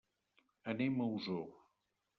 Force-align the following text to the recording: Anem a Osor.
Anem 0.73 0.97
a 1.05 1.09
Osor. 1.19 1.47